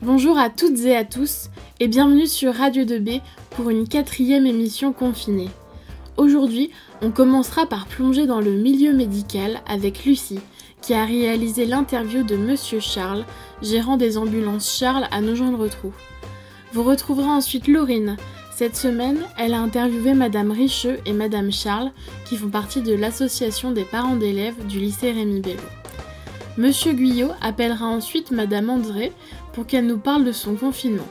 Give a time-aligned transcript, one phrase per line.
[0.00, 1.50] Bonjour à toutes et à tous
[1.80, 5.48] et bienvenue sur Radio 2B pour une quatrième émission confinée.
[6.16, 6.70] Aujourd'hui,
[7.02, 10.38] on commencera par plonger dans le milieu médical avec Lucie,
[10.82, 13.24] qui a réalisé l'interview de Monsieur Charles,
[13.60, 15.92] gérant des ambulances Charles à Nogent-le-Rotrou.
[16.72, 18.16] Vous retrouverez ensuite Laurine.
[18.54, 21.90] Cette semaine, elle a interviewé Madame Richeux et Madame Charles,
[22.24, 25.58] qui font partie de l'association des parents d'élèves du lycée Rémi Bello.
[26.56, 29.12] Monsieur Guyot appellera ensuite Madame André
[29.58, 31.08] pour qu'elle nous parle de son confinement.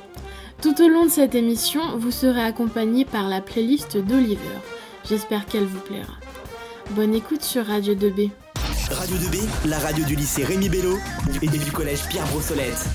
[0.64, 4.56] Tout au long de cette émission, vous serez accompagné par la playlist d'Oliver.
[5.04, 6.14] J'espère qu'elle vous plaira.
[6.92, 8.32] Bonne écoute sur Radio 2B.
[8.90, 10.96] Radio 2B, la radio du lycée Rémi Bello
[11.28, 12.88] et du collège Pierre Brossolette.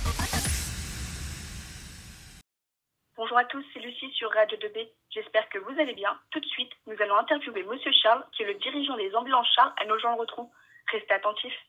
[3.18, 4.88] Bonjour à tous, c'est Lucie sur Radio 2B.
[5.10, 6.16] J'espère que vous allez bien.
[6.30, 9.74] Tout de suite, nous allons interviewer Monsieur Charles, qui est le dirigeant des ambulances Charles
[9.76, 10.50] à Nogent-le-Rotrou.
[10.90, 11.60] Restez attentifs.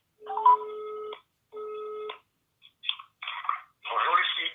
[3.93, 4.51] Bonjour Lucie.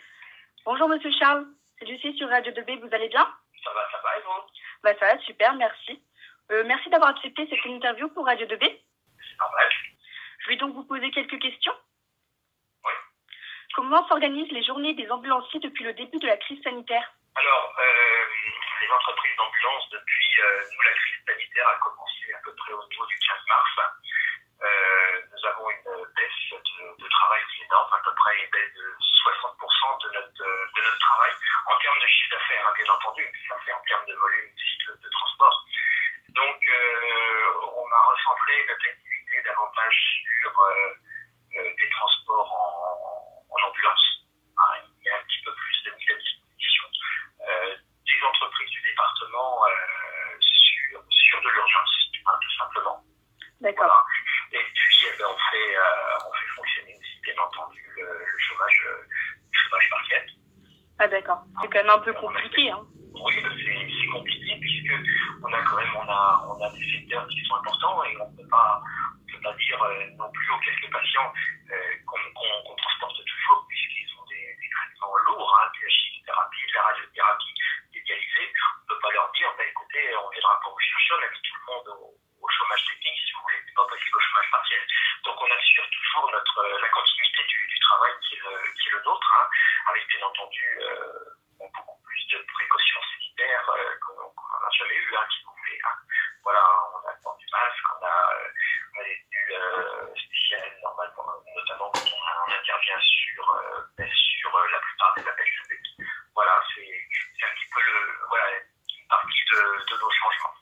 [0.65, 1.46] Bonjour Monsieur Charles,
[1.79, 2.80] c'est Lucie sur Radio 2B.
[2.80, 3.23] Vous allez bien?
[3.63, 4.43] Ça va, ça va et vous?
[4.82, 6.02] Bah ça va, super, merci.
[6.51, 8.66] Euh, merci d'avoir accepté cette interview pour Radio 2B.
[8.66, 9.68] C'est normal.
[10.40, 11.74] Je vais donc vous poser quelques questions.
[12.85, 12.93] Oui.
[13.76, 17.13] Comment s'organisent les journées des ambulanciers depuis le début de la crise sanitaire?
[17.37, 18.24] Alors, euh,
[18.82, 23.07] les entreprises d'ambulance, depuis euh, nous, la crise sanitaire a commencé à peu près autour
[23.07, 23.70] du 15 mars.
[24.60, 28.51] Euh, nous avons une baisse de, de travail qui est énorme, à peu près une
[28.51, 31.30] baisse de 60% de notre, de notre travail,
[31.66, 32.07] en termes de
[32.64, 35.64] hein, bien entendu, ça fait en termes de volume de, de transport.
[36.30, 40.95] Donc, euh, on a recentré notre activité davantage sur euh,
[41.56, 44.06] euh, des transports en, en ambulance.
[44.59, 46.84] Hein, il y a un petit peu plus de mise à disposition
[47.48, 49.70] euh, des entreprises du département euh,
[50.40, 51.95] sur, sur de l'urgence,
[52.26, 53.04] hein, tout simplement.
[53.60, 53.86] D'accord.
[53.86, 54.62] Voilà.
[54.62, 58.38] Et puis, eh ben, on, fait, euh, on fait fonctionner aussi, bien entendu, le, le
[58.38, 60.26] chômage, euh, le chômage partiel.
[61.01, 61.42] Ah d'accord.
[61.60, 62.71] C'est quand un peu compliqué.
[62.71, 62.82] Hein.
[63.15, 64.94] Oui, ben, c'est compliqué puisque
[65.43, 68.48] on a quand même on a, des secteurs qui sont importants et on ne peut
[68.48, 68.82] pas,
[69.58, 71.32] dire euh, non plus aux quelques patients
[71.70, 71.76] euh,
[72.06, 76.82] qu'on transporte toujours puisqu'ils ont des, des traitements lourds, hein, de la chimiothérapie, de la
[76.82, 77.54] radiothérapie
[77.94, 78.48] médialisée.
[78.50, 81.30] On ne peut pas leur dire, ben, écoutez, on viendra pour vous chercher, on a
[81.30, 84.50] mis tout le monde au, chômage technique si vous voulez, c'est pas possible au chômage
[84.50, 84.82] partiel.
[85.24, 89.47] Donc on assure toujours notre, euh, la continuité du, travail qui est le, nôtre, hein,
[89.91, 93.57] avec bien entendu euh, beaucoup plus de précautions sanitaires euh,
[94.04, 95.78] qu'on qu'on n'a jamais eu, hein, si vous voulez.
[95.84, 95.96] hein.
[96.44, 96.62] Voilà,
[96.94, 98.48] on a le port du masque, on a, euh,
[98.96, 104.08] on a des tenues euh, spéciales, normalement, notamment quand on, on intervient sur, euh, ben,
[104.12, 106.08] sur euh, la plupart des appels publics.
[106.34, 110.54] Voilà, c'est un petit peu le, voilà, une partie de, de nos changements.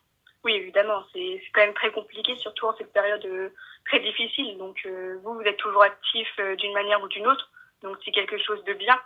[0.44, 1.04] Oui, évidemment.
[1.12, 3.50] C'est quand même très compliqué, surtout en cette période euh,
[3.86, 4.56] très difficile.
[4.58, 7.50] Donc euh, vous, vous êtes toujours actif euh, d'une manière ou d'une autre.
[7.82, 9.00] Donc c'est quelque chose de bien.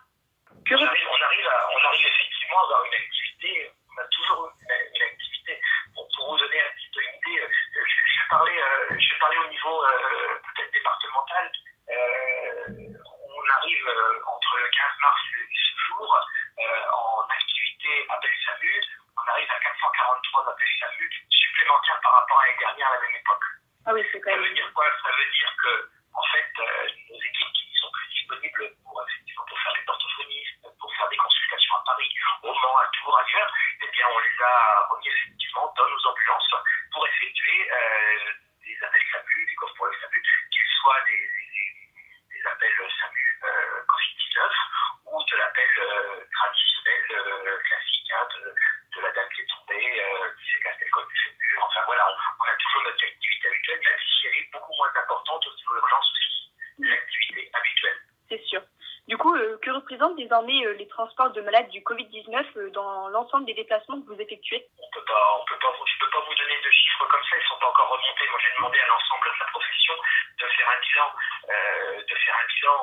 [0.67, 4.05] Que On arrive, on arrive, à- on arrive effectivement à avoir une activité, on a
[4.09, 5.61] toujours eu une, une activité.
[5.95, 8.97] Pour, pour vous donner un petit peu une idée, euh, je, je vais parler, euh,
[8.99, 11.51] je vais parler au niveau euh, peut-être départemental.
[11.89, 16.21] Euh, on arrive euh, entre le 15 mars et ce jour
[16.59, 18.81] euh, en activité appel SAMU,
[19.17, 23.17] on arrive à 443 appels SAMU supplémentaires par rapport à l'année dernière à la même
[23.17, 23.45] époque.
[23.87, 24.55] Ah oui, c'est quand Ça veut même.
[24.55, 28.71] dire quoi Ça veut dire que, en fait, euh, nos équipes qui sont plus disponibles
[28.85, 32.11] pour, effectivement, pour faire des orthophonistes, pour faire des consultations à Paris,
[32.43, 36.55] au Mans, à Tours, ailleurs, eh bien, on les a remis effectivement dans nos ambulances
[36.93, 38.33] pour effectuer euh,
[38.65, 43.41] des appels SAMU, des coffres pour le SAMU, qu'ils soient des, des, des appels SAMU
[43.45, 44.51] euh, Covid-19
[45.07, 48.55] ou de l'appel euh, traditionnel euh, classique hein, de,
[48.97, 51.65] de la dame qui est tombée, euh, qui s'est cassé le col du fémur.
[51.65, 54.93] Enfin voilà, on, on a toujours notre activité habituelle, même si elle est beaucoup moins
[54.95, 57.99] importante au niveau urgence aussi, l'activité habituelle.
[58.29, 58.63] C'est sûr.
[59.09, 59.35] Du coup,
[59.91, 64.01] que représentent désormais euh, les transports de malades du Covid-19 euh, dans l'ensemble des déplacements
[64.01, 66.71] que vous effectuez On peut pas, on peut pas, je peux pas vous donner de
[66.71, 68.29] chiffres comme ça, ils sont pas encore remontés.
[68.31, 69.95] Moi, j'ai demandé à l'ensemble de la profession
[70.39, 71.11] de faire un bilan,
[71.51, 72.79] euh, de faire un bilan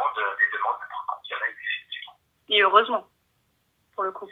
[0.00, 2.16] demandes, euh, des demandes de partenariat, effectivement.
[2.48, 3.06] Et heureusement,
[3.94, 4.28] pour le coup.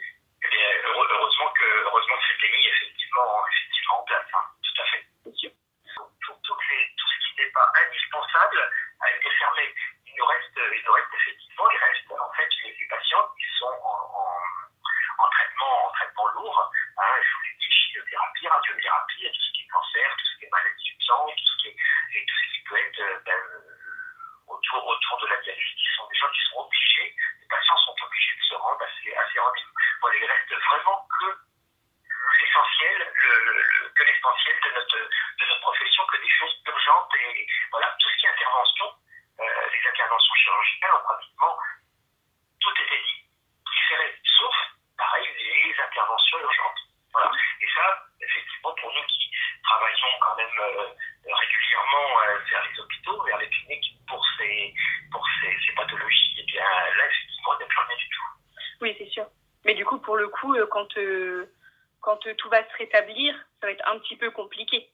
[62.39, 64.89] tout va se rétablir, ça va être un petit peu compliqué.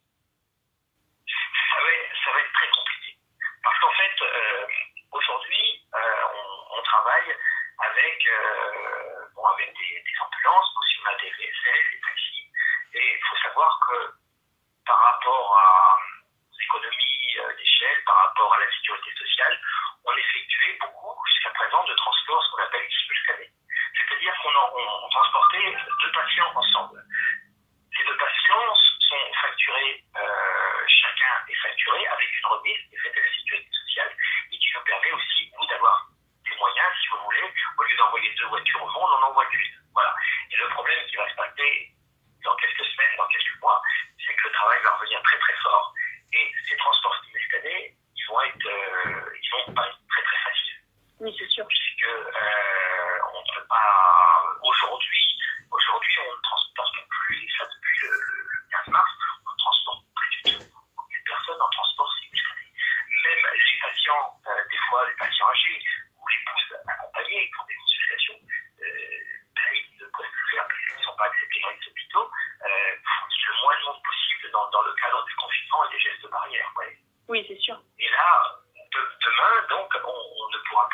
[1.26, 3.18] Ça va être, très compliqué.
[3.64, 4.68] Parce qu'en fait, euh,
[5.12, 6.24] aujourd'hui, euh,
[6.78, 7.36] on, travaille
[7.80, 12.52] avec, euh, bon, avec des, ambulances, mais aussi on a des VSL, des taxis.
[12.94, 14.25] Et il faut savoir que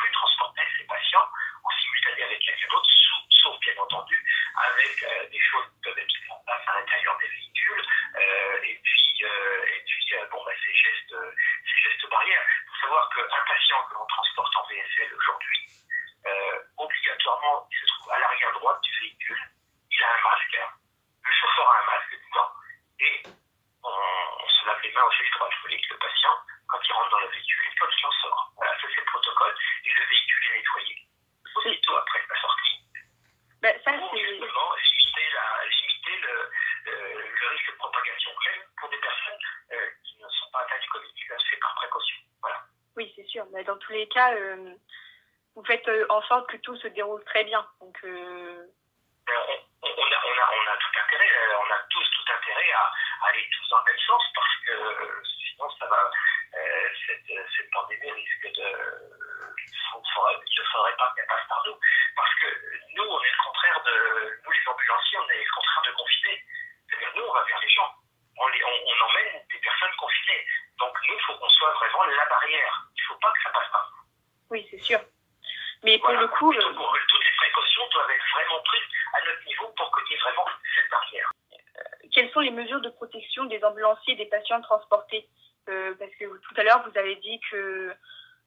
[0.02, 1.28] pouvaient transporter ces patients
[1.62, 4.18] en simultané avec quelqu'un d'autre, sauf, sauf, bien entendu
[4.56, 7.86] avec euh, des choses qui peuvent être en place à l'intérieur des véhicules,
[8.18, 9.24] euh, et puis,
[10.14, 12.42] euh, bon, bah, ces, gestes, ces gestes barrières.
[12.42, 15.14] Il faut savoir qu'un patient que l'on transporte en VSL
[43.92, 44.74] les cas, euh,
[45.54, 47.64] vous faites euh, en sorte que tout se déroule très bien.
[76.02, 76.52] pour le coup.
[76.52, 80.44] Toutes les précautions doivent être vraiment prises à notre niveau pour qu'il y ait vraiment
[80.74, 81.30] cette barrière.
[81.52, 85.28] Euh, quelles sont les mesures de protection des ambulanciers et des patients transportés?
[85.68, 87.94] Euh, parce que tout à l'heure, vous avez dit que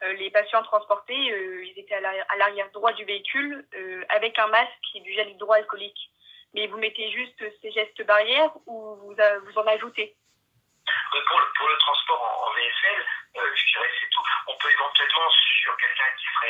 [0.04, 3.66] euh, les patients transportés, ils étaient à l'arrière droit du véhicule
[4.10, 6.12] avec un masque et du gel hydroalcoolique.
[6.54, 10.16] Mais vous mettez juste ces gestes barrières ou vous en ajoutez?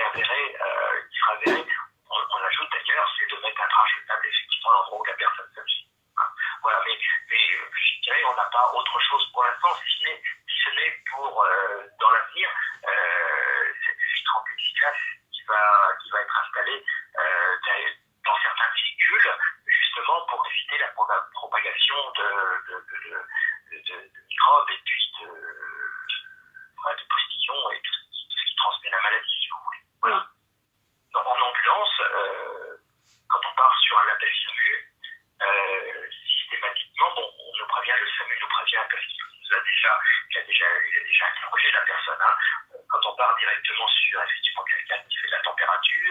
[0.01, 1.65] avéré, euh, qui sera avéré,
[2.09, 5.87] on, ajoute d'ailleurs, c'est de mettre un trace jetable effectivement l'endroit où la personne s'agit.
[6.17, 6.29] Hein.
[6.61, 10.21] Voilà, mais, euh, je dirais, on n'a pas autre chose pour l'instant, si ce n'est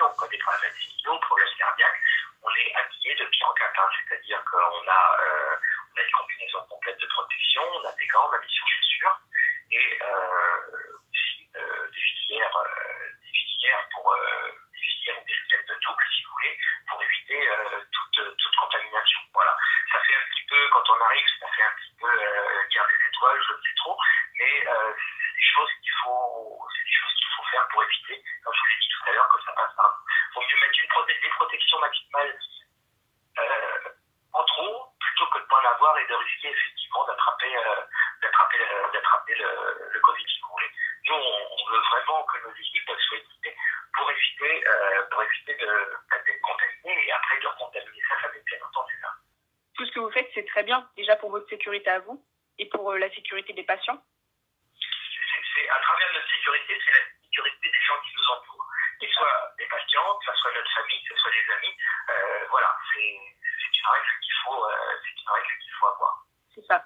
[0.05, 2.01] des demandes cas des problèmes intestinaux, problèmes cardiaques,
[2.43, 5.57] on est habillé de pied en catin, c'est-à-dire qu'on a, euh,
[5.93, 9.19] on a une combinaison complète de protection, on a des gants, on a des chaussures
[9.71, 15.35] et euh, aussi euh, des filières, euh, des filières pour euh, des filières ou des
[15.35, 16.59] filières de double, si vous voulez,
[16.89, 19.21] pour éviter euh, toute, toute contamination.
[19.33, 19.57] Voilà.
[19.93, 22.89] Ça fait un petit peu, quand on arrive, ça fait un petit peu euh, guerre
[22.93, 23.99] des étoiles, je ne sais trop,
[24.39, 28.23] mais euh, c'est des choses qu'il faut, c'est des choses qu'il faut faire pour éviter,
[28.45, 29.91] comme je vous l'ai dit tout à l'heure, que ça passe par.
[30.05, 32.39] Il vaut mieux mettre une proté des protections maximales
[33.39, 33.89] euh,
[34.33, 37.83] en trop, plutôt que de ne pas en avoir et de risquer effectivement d'attraper, euh,
[38.21, 40.71] d'attraper, euh, d'attraper le, le Covid, si vous voulez.
[41.07, 43.57] Nous, on, on veut vraiment que nos équipes soient équipées
[43.95, 45.97] pour éviter, euh, pour éviter de,
[46.27, 49.15] d'être contaminées et après de recontaminer ça, ça fait bien longtemps, c'est ça.
[49.77, 52.25] Tout ce que vous faites, c'est très bien, déjà pour votre sécurité à vous
[52.59, 54.01] et pour euh, la sécurité des patients.
[54.81, 58.67] C'est, à travers notre sécurité, c'est la sécurité des gens qui nous entourent,
[58.99, 61.77] qu'ils soient des patients, que ce soit notre famille, que ce soit des amis.
[62.09, 66.25] Euh, voilà, c'est, une règle qu'il faut, euh, qu'il faut avoir.
[66.55, 66.85] C'est ça.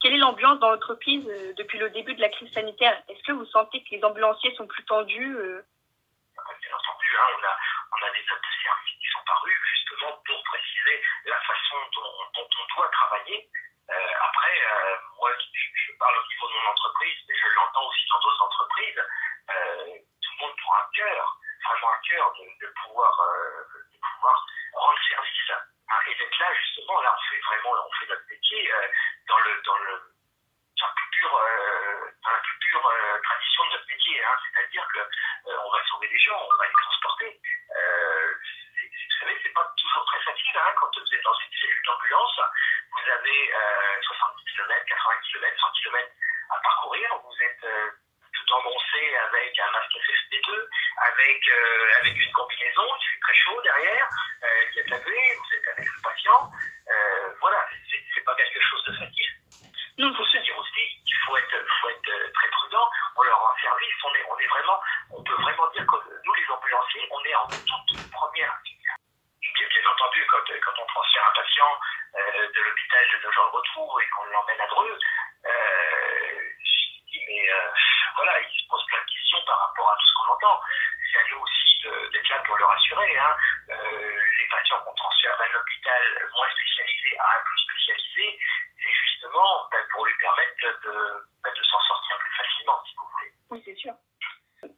[0.00, 3.02] Quelle est l'ambiance dans l'entreprise euh, depuis le début de la crise sanitaire?
[3.08, 7.56] Est-ce que vous sentez que les ambulanciers sont plus tendus Bien entendu, hein, on, a,
[7.92, 12.28] on a des notes de service qui sont parues justement pour préciser la façon dont,
[12.36, 13.48] on doit travailler.
[13.90, 18.04] Euh, après, euh, moi, je, parle au niveau de mon entreprise, mais je l'entends aussi
[18.12, 19.02] dans d'autres entreprises.
[19.50, 23.12] Euh, tout le monde prend un cœur, vraiment un cœur de, pouvoir,
[23.64, 25.50] de pouvoir rendre service.
[25.50, 28.70] Hein, et d'être là, justement, là, on fait vraiment, on fait notre métier
[29.26, 30.02] dans le, dans le,
[30.78, 30.88] dans
[32.22, 34.24] dans la plus pure euh, tradition de notre métier.
[34.24, 37.40] Hein, C'est-à-dire que euh, on va sauver des gens, on va les transporter.
[37.76, 41.82] Euh, vous savez, c'est pas toujours très facile hein, quand vous êtes dans une cellule
[41.86, 42.40] d'ambulance.
[42.92, 46.08] Vous avez euh, 70 km, 80 km, 100 km
[46.50, 47.08] à parcourir.
[47.24, 47.90] Vous êtes euh,
[48.32, 50.68] tout engoncé avec un masque FFP2,
[51.12, 51.50] avec,
[52.00, 54.08] avec une combinaison, il fait très chaud derrière,
[54.42, 56.52] il y a de la buée, vous êtes avec le patient.
[57.40, 57.66] Voilà,
[58.14, 59.38] c'est pas quelque chose de facile.
[59.98, 62.32] Non, Il faut se dire aussi, il faut être, faut être.
[63.18, 63.94] On leur rend service.
[64.04, 68.10] On est, vraiment, on peut vraiment dire que nous, les ambulanciers, on est en toute
[68.12, 68.78] première ligne.
[69.58, 71.80] Bien entendu, quand, on transfère un patient
[72.14, 74.98] euh, de l'hôpital de retour et qu'on l'emmène à Dreux,
[75.46, 76.48] euh,
[77.10, 77.70] dis, mais euh,
[78.16, 80.60] voilà, il se pose plein de questions par rapport à tout ce qu'on entend.
[81.10, 83.18] C'est à nous aussi d'être là pour le rassurer.
[83.18, 83.36] Hein.
[83.70, 86.02] Euh, les patients qu'on transfère d'un hôpital
[86.34, 88.38] moins spécialisé à un plus spécialisé,
[88.82, 90.54] c'est justement ben, pour lui permettre
[91.42, 92.47] ben, de s'en sortir plus facilement,
[92.86, 93.32] si vous voulez.
[93.50, 93.94] Oui, c'est sûr.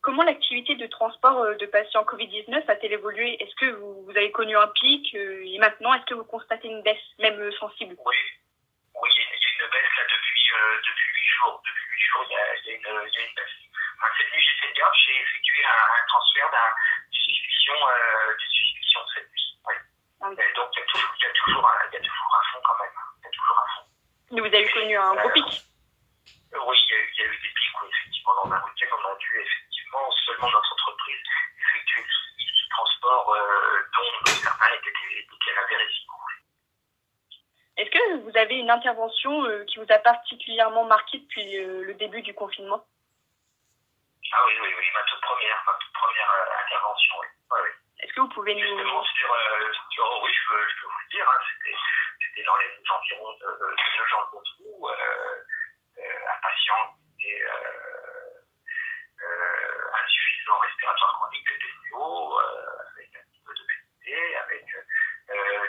[0.02, 3.42] Comment l'activité de transport euh, de patients Covid-19 a-t-elle évolué?
[3.42, 6.68] Est-ce que vous, vous, avez connu un pic euh, et maintenant, est-ce que vous constatez
[6.68, 7.96] une baisse, même euh, sensible?
[8.04, 8.16] Oui,
[8.94, 11.62] oui il y, a une baisse là depuis, euh, depuis 8 jours.
[11.64, 13.56] Depuis 8 jours, il y a, il y a, une, il y a une baisse.
[14.00, 16.50] Enfin, cette nuit, j'ai fait gaffe, j'ai effectué un, un transfert
[17.12, 19.48] d'une suspicion, euh, suspicion de cette nuit.
[19.68, 19.74] Oui.
[20.20, 20.44] Ah, oui.
[20.56, 22.44] donc, il y, a toujours, il, y a toujours un, il y a toujours un
[22.52, 22.96] fond quand même.
[23.20, 23.84] Il y a toujours un fond.
[24.30, 27.52] Vous avez connu un gros pic Oui, il y, a, il y a eu des
[27.52, 28.34] pics, oui, effectivement.
[28.44, 31.20] Dans un week-end, on a dû effectivement, seulement notre entreprise,
[31.60, 36.40] effectuer ce transport euh, dont certains étaient, étaient avérés, si vous voulez.
[37.76, 41.94] Est-ce que vous avez une intervention euh, qui vous a particulièrement marqué depuis euh, le
[41.94, 42.84] début du confinement?
[44.32, 47.26] Ah oui, oui, oui, ma toute première, ma toute première euh, intervention, oui.
[47.52, 47.70] oui, oui.
[48.00, 48.60] Est-ce que vous pouvez nous...
[48.60, 51.40] Justement, sur, euh, sur oh, oui, je peux, je peux vous le dire, hein,
[52.20, 57.44] c'était dans les environs de, de, de de Beautrou, un patient qui était
[60.02, 64.64] insuffisant respiratoire chronique de TCO, avec un petit peu de BD, avec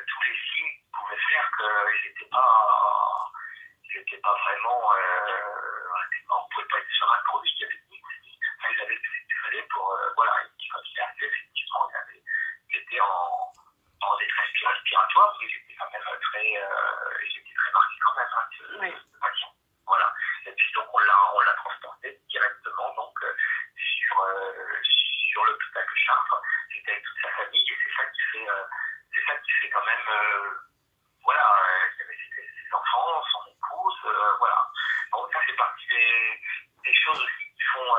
[0.08, 3.32] tous les signes qui pouvaient faire qu'il n'était pas,
[3.84, 4.82] il n'était pas vraiment,
[6.30, 7.82] on ne pouvait pas être serein pour lui, il y avait
[8.60, 10.32] enfin, il avait tout ce qu'il fallait pour, voilà,
[10.72, 12.24] quand il est arrivé, effectivement, il, avait,
[12.70, 13.52] il était en,
[14.02, 18.16] en détresse respiratoire, mais il était quand même très, euh, il était très marqué quand
[18.16, 18.94] même, hein, ce, oui.
[19.12, 19.54] ce patient.
[19.88, 20.14] Voilà.
[20.46, 23.34] Et puis donc on l'a, on l'a transporté directement donc euh,
[23.76, 26.42] sur euh, sur l'hôpital de Chartres.
[26.72, 28.64] Il était avec toute sa famille et c'est ça qui fait, euh,
[29.14, 30.08] c'est ça qui fait quand même,
[31.24, 31.46] voilà,
[31.94, 34.68] il y avait ses, ses, enfants, son épouse, voilà.
[35.12, 36.40] Donc ça fait partie des,
[36.86, 37.96] des choses aussi qui font,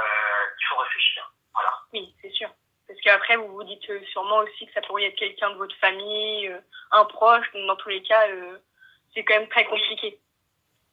[0.59, 1.33] qui font réfléchir.
[1.55, 1.73] Voilà.
[1.93, 2.51] Oui, c'est sûr.
[2.89, 6.49] Parce qu'après, vous vous dites sûrement aussi que ça pourrait être quelqu'un de votre famille,
[6.49, 7.47] euh, un proche.
[7.55, 8.59] Dans tous les cas, euh,
[9.15, 10.19] c'est quand même très compliqué.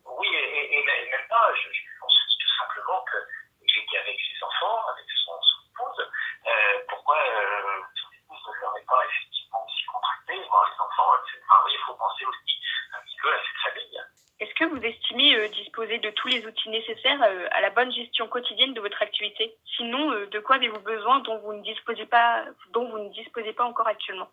[0.05, 1.53] Oui, et, même pas.
[1.55, 6.11] Je, je pense tout simplement qu'il était avec ses enfants, avec son, son épouse.
[6.47, 11.41] Euh, pourquoi euh, son épouse ne l'aurait pas effectivement aussi contracté, voir les enfants, etc.
[11.71, 12.55] Il faut penser aussi
[12.93, 14.01] un petit peu à cette famille.
[14.39, 18.27] Est-ce que vous estimez estimez disposer de tous les outils nécessaires à la bonne gestion
[18.27, 19.57] quotidienne de votre activité?
[19.79, 23.63] Sinon, de quoi avez-vous besoin dont vous ne disposez pas, dont vous ne disposez pas
[23.63, 24.29] encore actuellement?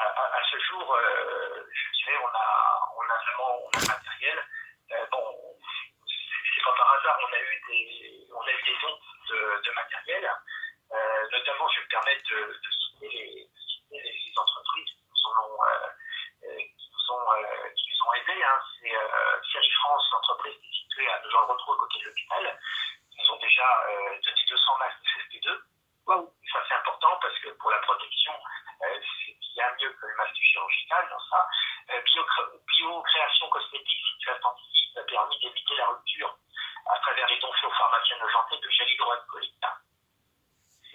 [0.00, 0.98] À, ce jour,
[1.70, 4.38] je dirais, on a, on a vraiment on matériel.
[5.12, 5.22] bon,
[6.02, 8.98] c'est pas par hasard, on a eu des, on a eu des dons
[9.62, 10.28] de, matériel.
[11.30, 13.48] notamment, je vais me permettre de, de citer
[13.92, 15.62] les, entreprises qui nous ont,
[17.00, 17.26] nous ont,
[17.76, 18.42] qui nous ont aidés.
[18.42, 18.60] Hein.
[18.80, 22.58] C'est euh, France, l'entreprise qui est située à Jean Retro, à côté de l'hôpital.
[23.16, 23.66] Ils ont déjà
[24.24, 25.60] donné 200 masques FFP2.
[26.06, 26.32] Wow.
[26.52, 28.32] Ça, c'est important parce que pour la protection,
[28.80, 31.48] c'est bien mieux que le masque chirurgical dans ça.
[32.04, 32.24] bio,
[32.66, 33.04] bio,
[33.50, 36.36] cosmétique située à Tantilly a permis d'éviter la rupture
[36.86, 39.54] à travers les dons faits aux pharmaciens de de gel hydroalcoolique.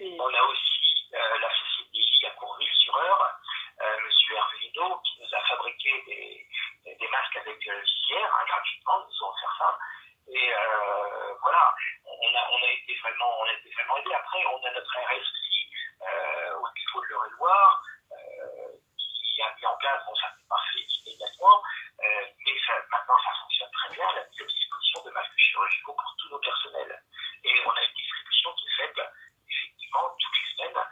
[0.00, 3.40] On a aussi la société à Courville-sur-Eure,
[3.82, 4.36] euh, M.
[4.36, 9.36] Hervé Lino, qui nous a fabriqué des, masques avec euh, visière, hein, gratuitement, nous avons
[9.36, 9.78] fait ça.
[10.28, 14.14] Et euh, voilà, on a, été vraiment, on vraiment aidés.
[14.14, 15.70] Après, on a notre RSI
[16.02, 20.62] euh, au niveau de l'Eure-et-Loire, euh, qui a mis en place, bon, ça n'est pas
[20.72, 21.62] fait immédiatement,
[22.02, 22.54] euh, mais
[22.90, 26.38] maintenant ça fonctionne très bien, la mise à disposition de masques chirurgicaux pour tous nos
[26.38, 27.02] personnels.
[27.44, 29.00] Et on a une distribution qui est faite
[29.48, 30.84] effectivement toutes les semaines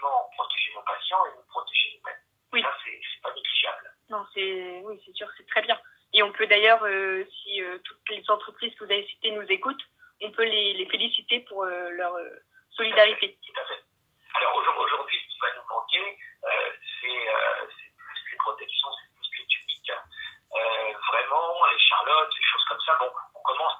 [0.00, 2.22] protéger nos patients et nous protéger nous-mêmes.
[2.52, 2.62] Oui.
[2.62, 3.92] Ça, c'est pas négligeable.
[4.08, 5.78] Non, c'est oui, c'est sûr, c'est très bien.
[6.14, 9.46] Et on peut d'ailleurs, euh, si euh, toutes les entreprises que vous avez citées nous
[9.52, 9.82] écoutent,
[10.22, 12.14] on peut les, les féliciter pour euh, leur
[12.70, 13.38] solidarité.
[13.46, 13.82] Tout à fait.
[14.34, 19.38] Alors aujourd'hui, ce qui va nous manquer, euh, c'est euh, plus les protections, c'est plus
[19.40, 19.92] les tuniques.
[20.56, 22.96] Euh, vraiment, les charlottes, des choses comme ça.
[23.00, 23.74] Bon, on commence,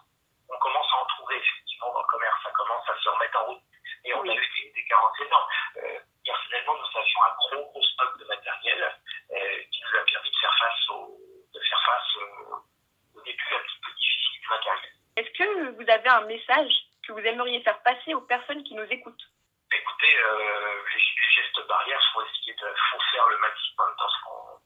[0.50, 2.42] on commence à en trouver effectivement dans le commerce.
[2.42, 3.62] Ça commence à se remettre en route.
[4.04, 4.30] Et on Oui.
[4.30, 5.48] a eu des, des carences énormes.
[5.78, 8.94] Euh, personnellement, nous avions un gros, gros stock de matériel
[9.32, 11.18] euh, qui nous a permis de faire face au,
[11.54, 14.90] de faire face euh, au début un petit peu difficile du matériel.
[15.16, 16.72] Est-ce que vous avez un message
[17.06, 19.23] que vous aimeriez faire passer aux personnes qui nous écoutent
[19.71, 24.09] Écoutez, euh, les, les gestes barrières, il faut essayer de faut faire le maximum dans
[24.09, 24.59] ce qu'on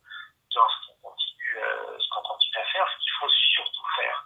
[0.54, 2.86] dans ce qu'on continue, euh, ce qu'on continue à faire.
[2.88, 4.24] Ce qu'il faut surtout faire,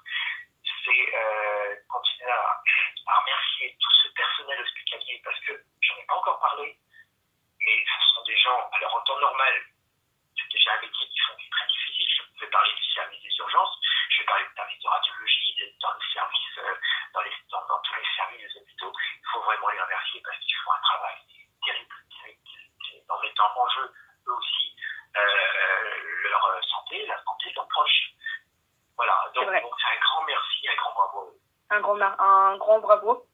[0.84, 2.62] c'est euh, continuer à,
[3.06, 6.76] à remercier tout ce personnel hospitalier parce que j'en ai pas encore parlé,
[7.60, 9.54] mais ce sont des gens, alors en temps normal,
[10.36, 12.06] c'est déjà un métier qui font qui est très difficile.
[12.36, 13.78] Je vais parler du service des urgences,
[14.10, 16.74] je vais parler du service de radiologie, de- dans les services, euh,
[17.14, 18.92] dans, les, dans, dans tous les services des hôpitaux.
[19.22, 21.16] Il faut vraiment les remercier parce qu'ils font un travail
[21.64, 23.02] terrible, terrible,
[23.56, 23.92] en jeu
[24.28, 24.76] eux aussi
[25.16, 28.10] euh, leur euh, santé, la santé de leurs proches.
[28.96, 29.60] Voilà, donc C'est vrai.
[29.62, 31.32] donc c'est un grand merci, un grand bravo.
[31.70, 33.26] un grand, un grand bravo.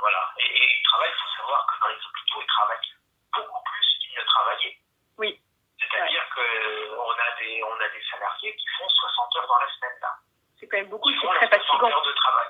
[0.00, 0.32] Voilà.
[0.38, 2.94] Et, et ils travaillent, il faut savoir que dans les hôpitaux, ils travaillent
[3.34, 4.78] beaucoup plus qu'ils ne travaillaient.
[5.18, 5.40] Oui.
[5.78, 9.98] C'est-à-dire qu'on a des on a des salariés qui font 60 heures dans la semaine
[10.02, 10.14] là.
[10.58, 11.90] C'est quand même beaucoup, Ils c'est font très leurs 60 fatigant.
[11.96, 12.48] heures de travail.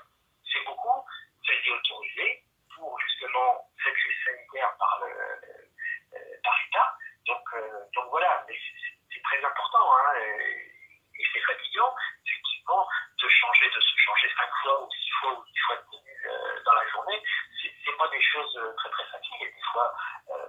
[0.53, 1.05] C'est beaucoup,
[1.47, 2.43] ça a été autorisé
[2.75, 6.95] pour justement cette crise sanitaire par le euh, par l'État.
[7.27, 10.73] Donc euh, donc voilà, mais c'est- c'est c'est très important hein, et,
[11.21, 11.95] et c'est fatigant
[12.27, 12.89] effectivement
[13.23, 16.27] de changer de se changer cinq fois ou six fois ou dix fois de tenue
[16.27, 17.23] euh, dans la journée.
[17.61, 19.37] C'est c'est pas des choses euh, très très faciles.
[19.41, 19.95] Il y a des fois
[20.31, 20.47] euh,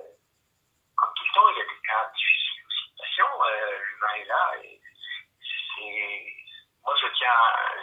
[0.96, 3.44] comme tout le temps, il y a des cas difficiles aussi de patients.
[3.46, 4.82] Euh, L'humain est là et
[5.42, 6.36] c'est.
[6.86, 7.32] Moi, je tiens,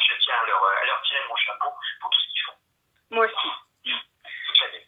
[0.00, 2.56] je tiens à leur, à leur tirer mon chapeau pour tout ce qu'ils font
[3.10, 3.48] Moi aussi.
[3.84, 4.86] toute l'année.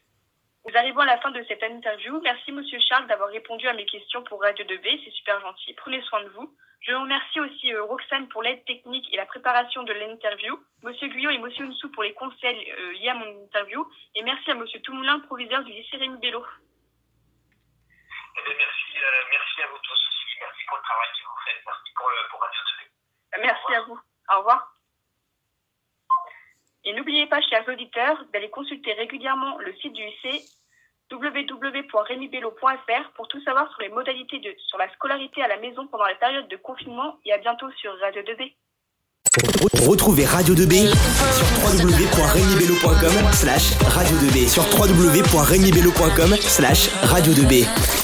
[0.67, 2.21] Nous arrivons à la fin de cette interview.
[2.23, 5.73] Merci Monsieur Charles d'avoir répondu à mes questions pour Radio 2B, c'est super gentil.
[5.75, 6.53] Prenez soin de vous.
[6.81, 11.31] Je remercie aussi euh, Roxane pour l'aide technique et la préparation de l'interview, Monsieur Guyot
[11.31, 14.81] et Monsieur Nsou pour les conseils euh, liés à mon interview, et merci à Monsieur
[14.81, 16.45] Toumoulin, proviseur du lycée Rémi Bello.
[18.37, 20.39] Eh merci, euh, merci à vous tous aussi.
[20.41, 21.63] Merci pour le travail que vous faites.
[21.67, 23.43] Merci pour, pour Radio 2B.
[23.43, 24.01] Merci à vous.
[24.35, 24.75] Au revoir.
[26.85, 30.58] Et n'oubliez pas, chers auditeurs, d'aller consulter régulièrement le site du lycée
[31.11, 36.07] www.remibello.fr pour tout savoir sur les modalités de sur la scolarité à la maison pendant
[36.07, 38.53] la période de confinement et à bientôt sur Radio 2B.
[39.87, 40.89] Retrouvez Radio 2B
[41.33, 47.98] sur www.remibello.com slash radio2b sur www.remibello.com slash radio2b.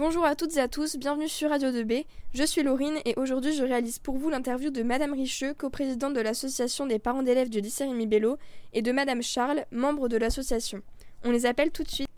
[0.00, 2.06] Bonjour à toutes et à tous, bienvenue sur Radio 2B.
[2.32, 6.22] Je suis Laurine et aujourd'hui je réalise pour vous l'interview de Madame Richeux, coprésidente de
[6.22, 8.38] l'association des parents d'élèves du lycée Rémi Bello,
[8.72, 10.80] et de Madame Charles, membre de l'association.
[11.22, 12.08] On les appelle tout de suite.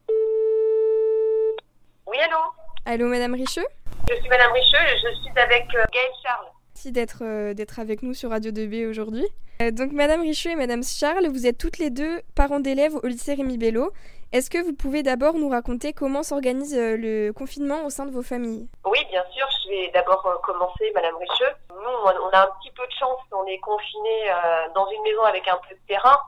[2.07, 2.39] Oui, allô?
[2.85, 3.67] Allô Madame Richeux?
[4.09, 6.47] Je suis Madame Richeux, je suis avec euh, Gaël Charles.
[6.77, 9.27] Merci d'être euh, avec nous sur Radio 2B aujourd'hui.
[9.73, 13.35] donc Madame Richu et Madame Charles, vous êtes toutes les deux parents d'élèves au lycée
[13.35, 13.91] Rémi Bello.
[14.33, 18.23] Est-ce que vous pouvez d'abord nous raconter comment s'organise le confinement au sein de vos
[18.23, 18.67] familles?
[18.87, 19.47] Oui, bien sûr.
[19.65, 21.53] Je vais d'abord commencer, Madame Richeux.
[21.69, 23.21] Nous, on a un petit peu de chance.
[23.31, 24.33] On est confinés
[24.75, 26.19] dans une maison avec un peu de terrain.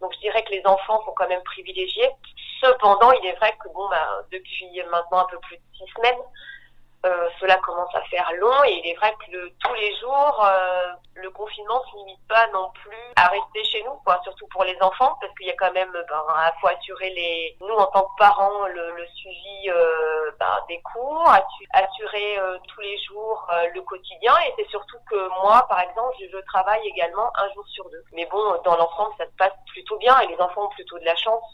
[0.00, 2.08] Donc je dirais que les enfants sont quand même privilégiés.
[2.62, 6.18] Cependant, il est vrai que bon, bah, depuis maintenant un peu plus de six semaines,
[7.06, 10.44] euh, cela commence à faire long et il est vrai que le, tous les jours,
[10.44, 14.64] euh, le confinement se limite pas non plus à rester chez nous, quoi, surtout pour
[14.64, 17.86] les enfants, parce qu'il y a quand même, ben, à faut assurer les, nous en
[17.86, 21.28] tant que parents, le, le suivi euh, ben, des cours,
[21.72, 26.14] assurer euh, tous les jours euh, le quotidien, et c'est surtout que moi, par exemple,
[26.20, 28.04] je, je, travaille également un jour sur deux.
[28.12, 31.04] Mais bon, dans l'ensemble, ça se passe plutôt bien, et les enfants ont plutôt de
[31.04, 31.44] la chance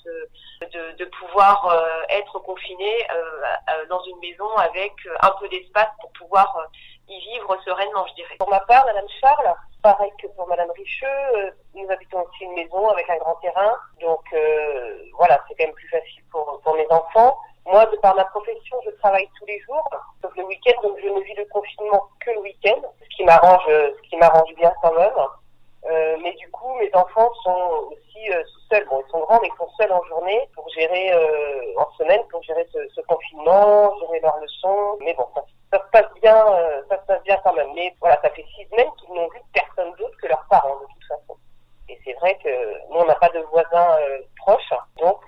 [0.61, 1.69] de, de pouvoir
[2.09, 3.07] être confinés
[3.91, 6.69] dans une maison avec un peu d'espace pour pouvoir
[7.09, 8.37] y vivre sereinement, je dirais.
[8.39, 12.55] Pour ma part, Madame Charles, pareil que pour Madame Richeux, euh, nous habitons aussi une
[12.55, 16.75] maison avec un grand terrain, donc euh, voilà, c'est quand même plus facile pour, pour
[16.75, 17.39] mes enfants.
[17.67, 19.89] Moi, de par ma profession, je travaille tous les jours,
[20.23, 23.67] sauf le week-end, donc je ne vis le confinement que le week-end, ce qui m'arrange,
[23.67, 25.13] ce qui m'arrange bien quand même.
[25.89, 28.85] Euh, mais du coup, mes enfants sont aussi euh, seuls.
[28.89, 32.23] Bon, ils sont grands, mais ils sont seuls en journée pour gérer, euh, en semaine,
[32.31, 34.97] pour gérer ce, ce, confinement, gérer leurs leçons.
[35.01, 37.73] Mais bon, ça, ça se passe bien, euh, ça se passe bien quand même.
[37.75, 40.87] Mais voilà, ça fait six semaines qu'ils n'ont vu personne d'autre que leurs parents, de
[40.93, 41.39] toute façon.
[41.89, 42.49] Et c'est vrai que
[42.91, 43.97] nous, on n'a pas de voisins
[44.39, 45.21] proches, donc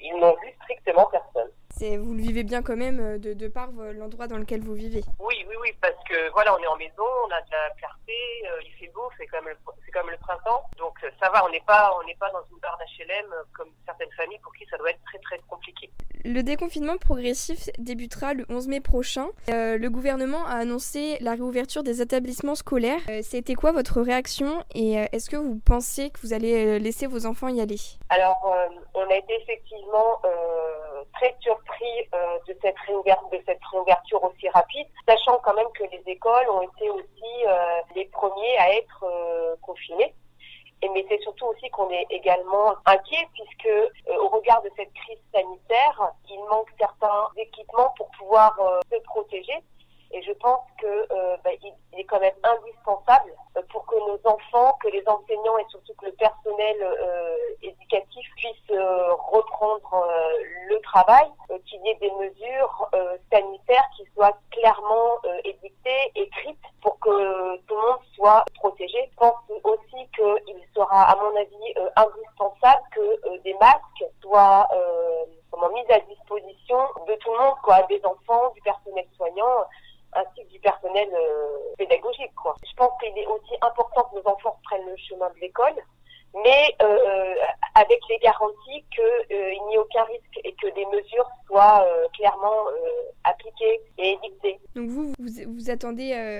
[0.00, 1.50] ils n'ont vu strictement personne
[1.98, 5.02] vous le vivez bien quand même de, de par l'endroit dans lequel vous vivez.
[5.20, 8.12] Oui, oui, oui, parce que voilà, on est en maison, on a de la clarté,
[8.46, 11.44] euh, il fait beau, c'est comme le, c'est comme le printemps, donc euh, ça va,
[11.46, 14.66] on n'est pas, on n'est pas dans une barre d'HLM comme certaines familles pour qui
[14.70, 15.90] ça doit être très très compliqué.
[16.24, 19.28] Le déconfinement progressif débutera le 11 mai prochain.
[19.48, 23.00] le gouvernement a annoncé la réouverture des établissements scolaires.
[23.22, 27.48] C'était quoi votre réaction et est-ce que vous pensez que vous allez laisser vos enfants
[27.48, 27.76] y aller?
[28.08, 28.40] Alors,
[28.94, 30.20] on a été effectivement
[31.14, 35.84] très surpris euh, de, cette réouverture, de cette réouverture aussi rapide, sachant quand même que
[35.84, 39.56] les écoles ont été aussi euh, les premiers à être euh,
[39.90, 43.68] Et mais c'est surtout aussi qu'on est également inquiet puisque
[44.18, 48.54] au regard de cette crise sanitaire, il manque certains équipements pour pouvoir
[48.90, 49.54] se protéger.
[50.14, 51.08] Et je pense que
[51.42, 53.32] bah, il, est quand même indispensable
[53.70, 56.76] pour que nos enfants, que les enseignants et surtout que le personnel
[57.62, 58.78] éducatif puissent
[59.32, 60.06] reprendre
[60.68, 66.12] le travail, euh, qu'il y ait des mesures euh, sanitaires qui soient clairement euh, édictées,
[66.14, 69.08] écrites, pour que tout le monde soit protégé.
[69.10, 74.68] Je pense aussi qu'il sera, à mon avis, indispensable que des masques soient
[75.50, 79.64] comment, mis à disposition de tout le monde, quoi, des enfants, du personnel soignant
[80.14, 81.08] ainsi que du personnel
[81.78, 82.34] pédagogique.
[82.34, 82.54] Quoi.
[82.64, 85.74] Je pense qu'il est aussi important que nos enfants prennent le chemin de l'école,
[86.42, 87.34] mais euh,
[87.74, 92.06] avec les garanties qu'il euh, n'y ait aucun risque et que des mesures soient euh,
[92.16, 94.58] clairement euh, appliquées et édictées.
[94.74, 96.38] Donc vous, vous, attendez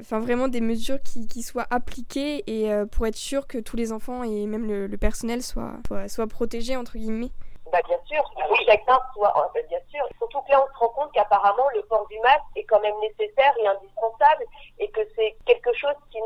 [0.00, 4.22] enfin vraiment des mesures qui, soient appliquées et pour être sûr que tous les enfants
[4.22, 7.30] et même le, personnel soient, soient protégés entre guillemets?
[7.72, 10.06] Bah, bien sûr, oui, chacun soit, bah, bien sûr.
[10.18, 12.98] Surtout que là, on se rend compte qu'apparemment, le port du masque est quand même
[13.00, 14.44] nécessaire et indispensable
[14.78, 16.18] et que c'est quelque chose qui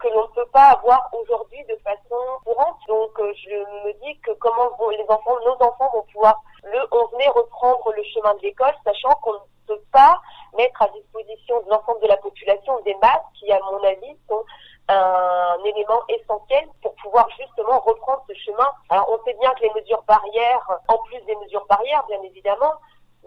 [0.00, 2.78] que l'on ne peut pas avoir aujourd'hui de façon courante.
[2.88, 6.78] Donc, euh, je me dis que comment vont, les enfants, nos enfants vont pouvoir le
[6.90, 10.20] 11 mai reprendre le chemin de l'école, sachant qu'on ne peut pas
[10.56, 14.44] mettre à disposition de l'ensemble de la population des masques qui, à mon avis, sont
[14.88, 18.68] un élément essentiel pour pouvoir justement reprendre ce chemin.
[18.90, 22.74] Alors on sait bien que les mesures barrières, en plus des mesures barrières bien évidemment,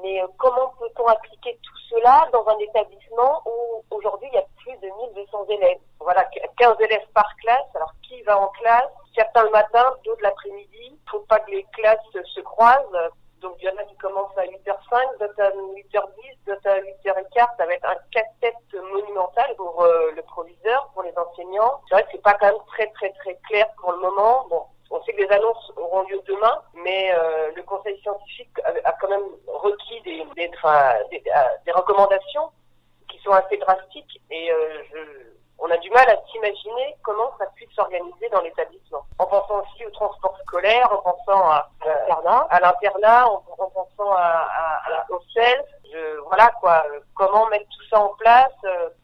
[0.02, 4.46] mais euh, comment peut-on appliquer tout cela dans un établissement où aujourd'hui il y a
[4.58, 5.80] plus de 1200 élèves?
[6.00, 6.26] Voilà,
[6.58, 7.66] 15 élèves par classe.
[7.76, 8.92] Alors qui va en classe?
[9.16, 10.68] Certains le matin, d'autres l'après-midi.
[10.78, 13.12] Il ne faut pas que les classes se croisent
[13.46, 17.48] donc il y en a qui commencent à 8h05, d'autres à 8h10, d'autres à 8h15.
[17.58, 21.80] Ça va être un casse-tête monumental pour euh, le proviseur, pour les enseignants.
[21.88, 24.48] C'est vrai que c'est pas quand même très très très clair pour le moment.
[24.50, 28.50] Bon, on sait que les annonces auront lieu demain, mais euh, le conseil scientifique
[28.84, 30.52] a, quand même requis des, des,
[31.66, 32.50] des, recommandations
[33.10, 35.00] qui sont assez drastiques et euh, je,
[35.60, 39.06] on a du mal à s'imaginer comment ça puisse s'organiser dans l'établissement.
[39.20, 44.48] En pensant aussi au transport scolaire, en pensant à, l'internat, à l'internat, en, pensant à,
[44.88, 48.54] à, au self, je, voilà quoi, comment mettre tout ça en place.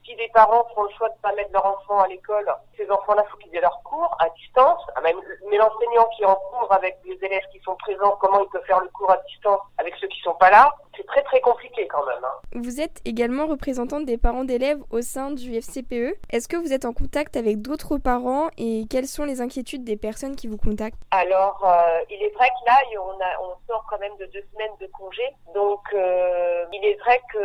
[0.05, 3.23] Si les parents font le choix de pas mettre leur enfant à l'école, ces enfants-là,
[3.29, 4.81] faut qu'ils aient leur cours à distance.
[4.95, 5.17] Ah, même,
[5.49, 8.61] mais l'enseignant qui est en cours avec les élèves qui sont présents, comment il peut
[8.65, 10.71] faire le cours à distance avec ceux qui sont pas là?
[10.97, 12.23] C'est très très compliqué quand même.
[12.23, 12.41] Hein.
[12.55, 16.17] Vous êtes également représentante des parents d'élèves au sein du FCPE.
[16.31, 19.97] Est-ce que vous êtes en contact avec d'autres parents et quelles sont les inquiétudes des
[19.97, 21.01] personnes qui vous contactent?
[21.11, 24.43] Alors, euh, il est vrai que là, on, a, on sort quand même de deux
[24.53, 25.23] semaines de congé.
[25.53, 27.39] Donc, euh, il est vrai que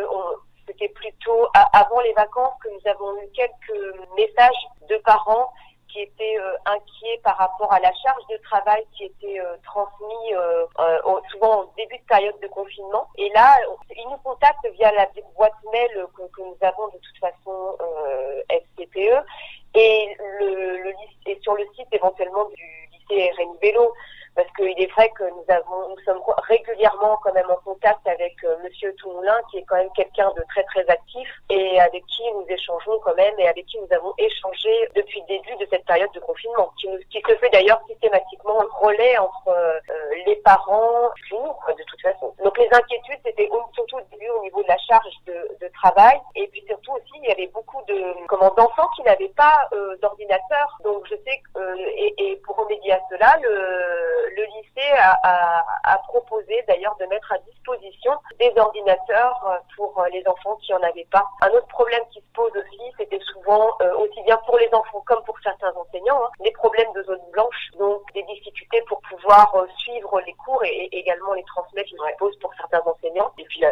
[0.66, 5.52] c'était plutôt avant les vacances que nous avons eu quelques messages de parents
[5.88, 10.34] qui étaient euh, inquiets par rapport à la charge de travail qui était euh, transmise
[10.34, 10.66] euh,
[11.30, 13.08] souvent au début de période de confinement.
[13.16, 13.56] Et là,
[13.96, 17.78] ils nous contactent via la boîte mail que, nous avons de toute façon
[18.50, 19.24] SCPE
[19.74, 20.92] et, le, le,
[21.26, 23.92] et sur le site éventuellement du lycée Rémi Bello
[24.34, 27.95] parce qu'il est vrai que nous avons, nous sommes régulièrement quand même en contact
[28.76, 31.05] Monsieur Toumoulin, qui est quand même quelqu'un de très très actif
[31.50, 35.26] et avec qui nous échangeons quand même et avec qui nous avons échangé depuis le
[35.26, 39.78] début de cette période de confinement, qui, qui se fait d'ailleurs systématiquement relais entre euh,
[40.26, 42.34] les parents, toujours de toute façon.
[42.44, 46.18] Donc les inquiétudes c'était surtout au début au niveau de la charge de, de, travail
[46.34, 49.96] et puis surtout aussi il y avait beaucoup de comment d'enfants qui n'avaient pas euh,
[50.00, 50.78] d'ordinateur.
[50.84, 55.64] Donc je sais que euh, et, et pour remédier à cela le le lycée a,
[55.84, 61.05] a, proposé d'ailleurs de mettre à disposition des ordinateurs pour les enfants qui en avaient
[61.14, 65.02] Un autre problème qui se pose aussi, c'était souvent euh, aussi bien pour les enfants
[65.06, 69.54] comme pour certains enseignants, hein, les problèmes de zone blanche, donc des difficultés pour pouvoir
[69.78, 73.32] suivre les cours et, également les transmettre, qui se pose pour certains enseignants.
[73.38, 73.62] Et puis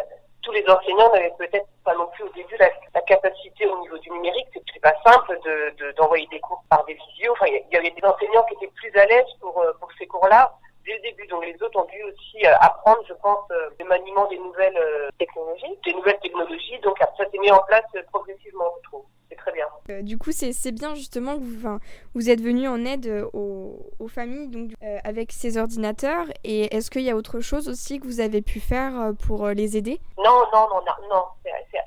[0.41, 2.69] tous les enseignants n'avaient peut-être pas non plus au début la,
[3.01, 4.47] capacité au niveau du numérique.
[4.73, 7.33] C'est pas simple de, d'envoyer des cours par des visios.
[7.33, 10.07] Enfin, il y, avait des enseignants qui étaient plus à l'aise pour, euh, pour ces
[10.07, 10.51] cours-là
[10.85, 11.27] dès le début.
[11.27, 14.79] Donc les autres ont dû aussi euh, apprendre, je pense, euh, le maniement des nouvelles
[15.17, 16.79] technologies, des nouvelles technologies.
[16.79, 19.65] Donc ça s'est mis en place progressivement, je trouve c'est très bien.
[19.89, 21.79] Euh, du coup, c'est bien justement que vous,
[22.13, 26.25] vous êtes venu en aide euh, aux, aux familles donc, euh, avec ces ordinateurs.
[26.43, 29.77] Et est-ce qu'il y a autre chose aussi que vous avez pu faire pour les
[29.77, 29.99] aider?
[30.17, 31.07] Non, non, non, non.
[31.09, 31.23] non.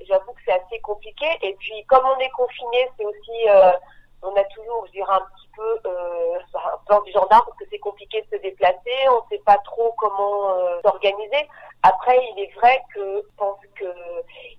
[0.06, 1.26] J'avoue que c'est assez compliqué.
[1.42, 3.74] Et puis, comme on est confiné, c'est aussi,
[4.22, 6.38] on a toujours, je dirais, un petit peu euh,
[6.86, 8.96] plan du gendarme parce que c'est compliqué de se déplacer.
[9.10, 11.48] On ne sait pas trop comment s'organiser.
[11.82, 13.84] Après, il est vrai que je pense que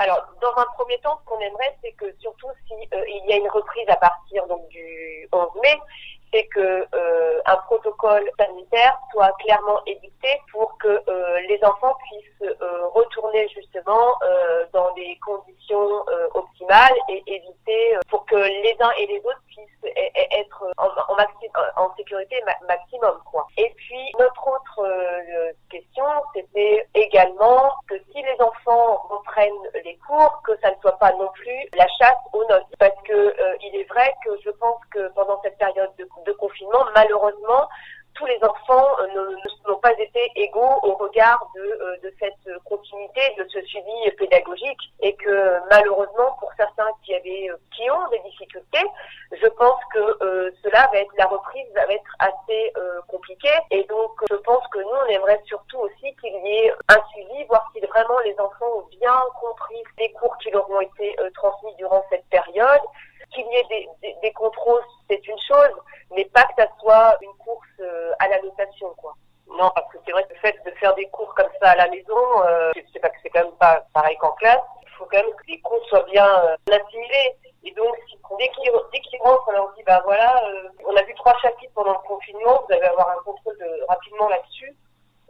[0.00, 3.32] Alors, dans un premier temps, ce qu'on aimerait, c'est que surtout si euh, il y
[3.32, 5.74] a une reprise à partir donc du 11 mai,
[6.32, 12.38] c'est que euh, un protocole sanitaire soit clairement édicté pour que euh, les enfants puissent
[12.42, 18.92] euh, retourner justement euh, dans des conditions euh, optimales et éviter pour que les uns
[18.98, 23.46] et les autres puissent e-, e-, être en, en, maxi en sécurité maximum quoi.
[23.56, 24.86] Et puis notre autre
[25.70, 31.12] question c'était également que si les enfants reprennent les cours que ça ne soit pas
[31.12, 35.08] non plus la chasse aux notes parce que il est vrai que je pense que
[35.14, 37.68] pendant cette période de de confinement, malheureusement,
[38.18, 39.36] tous les enfants euh,
[39.68, 44.80] n'ont pas été égaux au regard de, euh, de, cette continuité, de ce suivi pédagogique,
[45.00, 48.84] et que malheureusement, pour certains qui avaient, euh, qui ont des difficultés,
[49.40, 52.72] je pense que cela va être la reprise va être assez
[53.08, 57.02] compliquée, et donc je pense que nous on aimerait surtout aussi qu'il y ait un
[57.12, 61.14] suivi, voir si vraiment les enfants ont bien compris les cours qui leur ont été
[61.34, 62.80] transmis durant cette période,
[63.34, 65.74] qu'il y ait des, des, des contrôles, c'est une chose,
[66.18, 69.14] mais pas que ça soit une course euh, à la notation, quoi.
[69.46, 71.76] Non, parce que c'est vrai que le fait de faire des cours comme ça à
[71.76, 74.60] la maison, euh, c'est pas que c'est quand même pas pareil qu'en classe.
[74.82, 77.36] Il faut quand même que les cours soient bien euh, assimilés.
[77.62, 80.42] Et donc, si, dès qu'ils qu rentrent, on leur dit, bah voilà,
[80.86, 84.28] on a vu trois chapitres pendant le confinement, vous allez avoir un contrôle de, rapidement
[84.28, 84.76] là-dessus.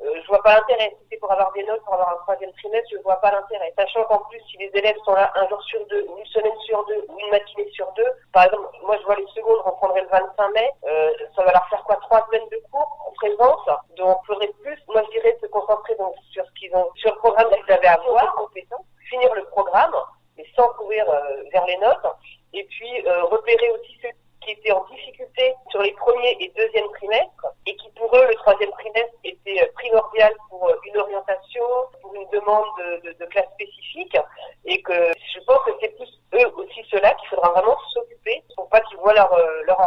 [0.00, 0.94] Je vois pas l'intérêt.
[1.00, 3.72] Si c'est pour avoir des notes, pour avoir un troisième trimestre, je vois pas l'intérêt.
[3.76, 6.84] Sachant qu'en plus, si les élèves sont là un jour sur deux, une semaine sur
[6.86, 10.08] deux, ou une matinée sur deux, par exemple, moi je vois les secondes reprendrait le
[10.08, 13.66] 25 mai, euh, ça va leur faire quoi Trois semaines de cours en présence.
[13.96, 17.12] Donc, il faudrait plus, moi je dirais, se concentrer donc sur ce qu'ils ont, sur
[17.12, 19.94] le programme qu'ils avaient à voir, compétence, finir le programme,
[20.36, 22.06] mais sans courir euh, vers les notes,
[22.52, 24.10] et puis euh, repérer aussi ceux
[24.48, 28.34] qui étaient en difficulté sur les premiers et deuxièmes trimestres et qui pour eux le
[28.36, 31.64] troisième trimestre était euh, primordial pour euh, une orientation,
[32.00, 34.16] pour une demande de, de, de classe spécifique
[34.64, 38.68] et que je pense que c'est plus eux aussi ceux-là qu'il faudra vraiment s'occuper pour
[38.68, 39.80] pas qu'ils voient leur, euh, leur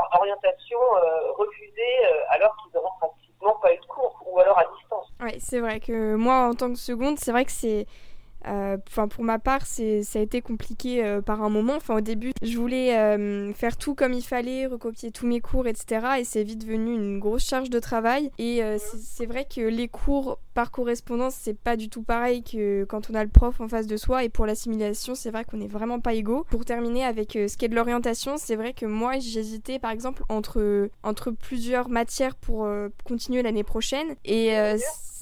[1.01, 5.13] orientation refusée alors qu'ils n'auront pratiquement pas eu de cours ou alors à distance.
[5.21, 7.85] Oui, c'est vrai que moi en tant que seconde, c'est vrai que c'est
[8.47, 11.75] euh, enfin, pour ma part, c'est, ça a été compliqué euh, par un moment.
[11.75, 15.67] Enfin, au début, je voulais euh, faire tout comme il fallait, recopier tous mes cours,
[15.67, 16.07] etc.
[16.19, 18.31] Et c'est vite devenu une grosse charge de travail.
[18.37, 23.09] Et c'est, vrai que les cours par correspondance, c'est pas du tout pareil que quand
[23.09, 24.23] on a le prof en face de soi.
[24.23, 26.45] Et pour l'assimilation, c'est vrai qu'on n'est vraiment pas égaux.
[26.49, 30.23] Pour terminer avec ce qui est de l'orientation, c'est vrai que moi, j'hésitais par exemple
[30.29, 32.67] entre, entre plusieurs matières pour
[33.05, 34.15] continuer l'année prochaine.
[34.25, 34.51] Et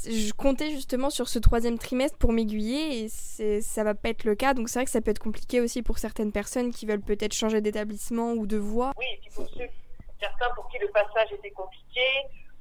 [0.05, 4.35] je comptais justement sur ce troisième trimestre pour m'aiguiller et ça va pas être le
[4.35, 4.53] cas.
[4.53, 7.33] Donc c'est vrai que ça peut être compliqué aussi pour certaines personnes qui veulent peut-être
[7.33, 8.91] changer d'établissement ou de voie.
[8.97, 9.67] Oui, et puis pour ceux,
[10.19, 12.01] certains pour qui le passage était compliqué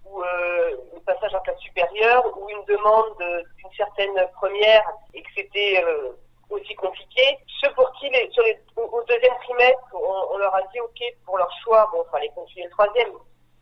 [0.04, 5.28] ou euh, le passage en classe supérieure ou une demande d'une certaine première et que
[5.36, 6.12] c'était euh,
[6.50, 7.38] aussi compliqué.
[7.60, 11.50] Ceux pour qui, sur les, au, deuxième trimestre, on, leur a dit OK pour leur
[11.62, 13.10] choix, bon, il fallait continuer le troisième.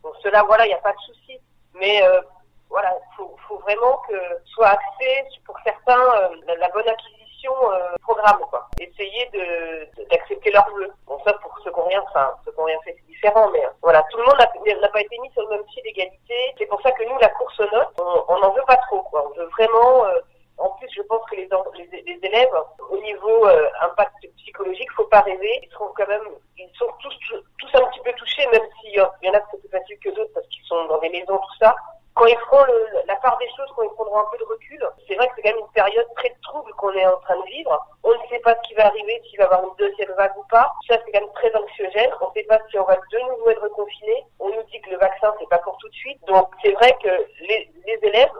[0.03, 1.39] Donc cela, voilà, il n'y a pas de souci.
[1.73, 2.21] Mais euh,
[2.69, 8.39] voilà, faut, faut vraiment que soit axé pour certains euh, la, bonne acquisition euh, programme
[8.49, 8.67] quoi.
[8.79, 10.91] Essayer de d'accepter leurs vœux.
[11.05, 13.49] Bon ça pour ceux qui ont rien, enfin ceux qui ont rien fait c'est différent,
[13.51, 16.55] mais euh, voilà, tout le monde n'a pas été mis sur le même pied d'égalité.
[16.57, 19.25] C'est pour ça que nous la course aux notes, on n'en veut pas trop quoi.
[19.27, 20.19] On veut vraiment euh,
[20.57, 22.49] en plus, je pense que les, les, les élèves,
[22.89, 25.59] au niveau euh, impact psychologique, faut pas rêver.
[25.61, 26.27] Ils seront quand même,
[26.57, 27.13] ils sont tous,
[27.59, 30.09] tous un petit peu touchés, même s'il y en a qui sont plus faciles que
[30.09, 31.75] d'autres parce qu'ils sont dans des maisons, tout ça
[32.16, 32.65] quand ils feront
[33.05, 35.41] la part des choses, quand ils prendront un peu de recul, c'est vrai que c'est
[35.43, 37.87] quand même une période très trouble qu'on est en train de vivre.
[38.03, 40.37] On ne sait pas ce qui va arriver, s'il va y avoir une deuxième vague
[40.37, 40.73] ou pas.
[40.87, 42.11] Ça, c'est quand même très anxiogène.
[42.21, 44.25] On ne sait pas si on va de nouveau être confiné.
[44.39, 46.19] On nous dit que le vaccin, c'est pas pour tout de suite.
[46.27, 47.09] Donc, c'est vrai que
[47.41, 47.69] les,
[48.03, 48.31] élèves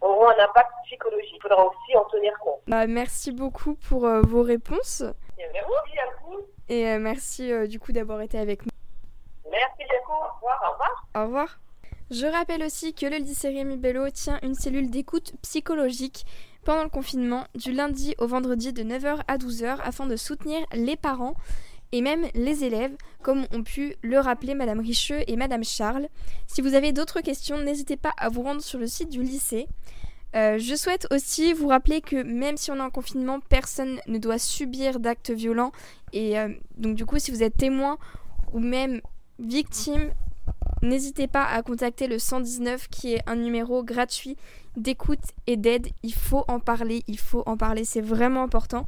[0.00, 1.32] auront un impact psychologique.
[1.34, 2.60] Il faudra aussi en tenir compte.
[2.66, 5.02] Bah, merci beaucoup pour euh, vos réponses.
[5.38, 5.58] Merci
[5.98, 6.40] à vous.
[6.68, 8.70] Et euh, merci euh, du coup d'avoir été avec nous.
[9.50, 10.12] Merci beaucoup.
[10.12, 10.62] Au revoir.
[10.62, 11.06] Au revoir.
[11.14, 11.58] Au revoir.
[12.10, 16.26] Je rappelle aussi que le lycée Rémi Bello tient une cellule d'écoute psychologique
[16.62, 20.96] pendant le confinement du lundi au vendredi de 9h à 12h afin de soutenir les
[20.96, 21.34] parents
[21.92, 26.08] et même les élèves, comme ont pu le rappeler Madame Richeux et Madame Charles.
[26.46, 29.66] Si vous avez d'autres questions, n'hésitez pas à vous rendre sur le site du lycée.
[30.34, 34.18] Euh, je souhaite aussi vous rappeler que même si on est en confinement, personne ne
[34.18, 35.72] doit subir d'actes violents.
[36.12, 37.96] Et euh, donc du coup, si vous êtes témoin
[38.52, 39.00] ou même
[39.38, 40.10] victime
[40.84, 44.36] N'hésitez pas à contacter le 119 qui est un numéro gratuit
[44.76, 45.88] d'écoute et d'aide.
[46.02, 48.84] Il faut en parler, il faut en parler, c'est vraiment important.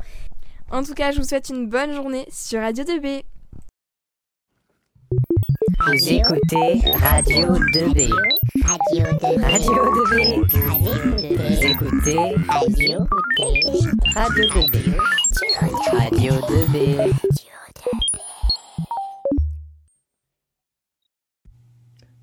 [0.71, 3.23] En tout cas, je vous souhaite une bonne journée sur Radio 2B.
[5.87, 8.11] Vous écoutez Radio 2B.
[8.63, 9.41] Radio 2B.
[9.41, 10.15] Radio 2B.
[11.47, 12.99] Vous écoutez Radio
[13.39, 13.87] 2B.
[14.15, 14.97] Radio 2B.
[15.93, 17.13] Radio 2B.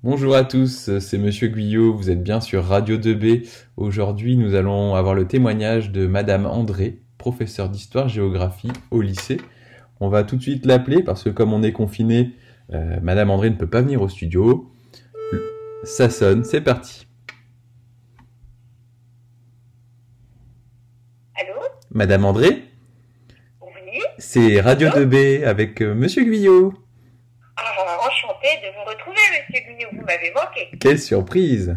[0.04, 3.48] Bonjour à tous, c'est Monsieur Guyot, vous êtes bien sur Radio 2B.
[3.78, 9.40] Aujourd'hui, nous allons avoir le témoignage de Madame André, professeure d'histoire-géographie au lycée.
[10.00, 12.32] On va tout de suite l'appeler parce que comme on est confiné,
[12.74, 14.70] euh, Madame André ne peut pas venir au studio.
[15.84, 17.06] Ça sonne, c'est parti.
[21.34, 21.58] Allô?
[21.92, 22.64] Madame André?
[23.62, 24.02] Oui?
[24.18, 26.74] C'est Radio 2B avec euh, Monsieur Guyot.
[27.56, 29.88] Ah, enchanté de vous retrouver, monsieur Guignot.
[29.92, 30.70] Vous m'avez manqué.
[30.80, 31.76] Quelle surprise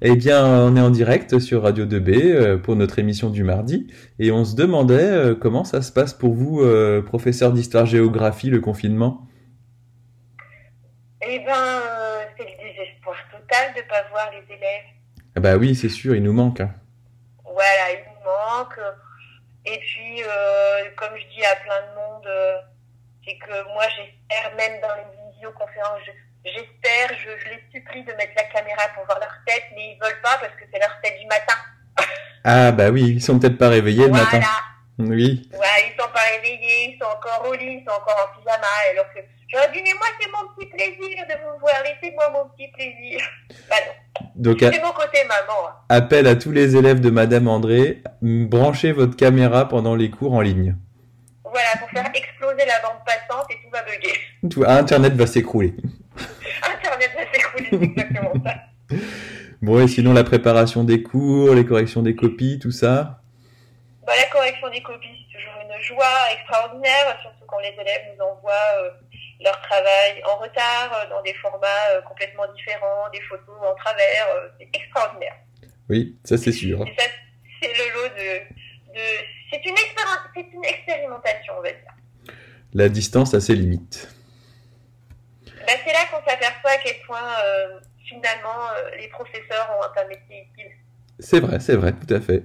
[0.00, 3.86] Eh bien, on est en direct sur Radio 2B euh, pour notre émission du mardi
[4.18, 8.60] et on se demandait euh, comment ça se passe pour vous, euh, professeur d'histoire-géographie, le
[8.60, 9.26] confinement?
[11.26, 11.80] Eh ben,
[12.36, 14.84] c'est le désespoir total de ne pas voir les élèves.
[15.36, 16.60] Ah bah oui, c'est sûr, il nous manque.
[16.60, 16.72] Hein.
[17.44, 18.78] Voilà, il nous manque.
[19.66, 20.22] Et puis,
[20.96, 22.28] comme je dis à plein de monde
[23.26, 26.02] c'est que moi j'espère même dans les visioconférences,
[26.44, 29.98] j'espère, je, je, les supplie de mettre la caméra pour voir leur tête, mais ils
[30.02, 31.58] veulent pas parce que c'est leur tête du matin.
[32.44, 34.40] ah bah oui, ils sont peut-être pas réveillés le matin.
[34.98, 35.48] Oui.
[35.52, 38.66] Ouais, ils sont pas réveillés, ils sont encore au lit, ils sont encore en pyjama,
[38.92, 39.18] alors que
[39.48, 43.20] j'aurais dit, mais moi, c'est mon petit plaisir de vous voir, laissez-moi mon petit plaisir.
[43.68, 45.68] Bah non, Donc, mon côté maman.
[45.68, 45.74] hein.
[45.88, 50.40] appel à tous les élèves de Madame André, branchez votre caméra pendant les cours en
[50.40, 50.76] ligne.
[51.44, 54.12] Voilà, pour faire exploser la bande passante et tout va bugger.
[54.50, 55.74] Tout, Internet va s'écrouler.
[57.70, 58.96] C'est exactement ça.
[59.62, 63.20] Bon, et sinon, la préparation des cours, les corrections des copies, tout ça
[64.06, 68.24] Bah, la correction des copies, c'est toujours une joie extraordinaire, surtout quand les élèves nous
[68.24, 68.90] envoient euh,
[69.42, 74.26] leur travail en retard, euh, dans des formats euh, complètement différents, des photos en travers.
[74.36, 75.34] euh, c'est extraordinaire.
[75.88, 76.82] Oui, ça c'est sûr.
[76.86, 77.06] Et ça,
[77.62, 78.94] c'est le lot de.
[78.94, 79.00] de
[79.50, 82.34] c'est une, expéri- c'est une expérimentation, on va dire.
[82.74, 84.13] La distance a ses limites.
[85.66, 90.08] Bah, c'est là qu'on s'aperçoit à quel point, euh, finalement, euh, les professeurs ont un
[90.08, 90.72] métier utile.
[91.18, 92.42] C'est vrai, c'est vrai, tout à fait.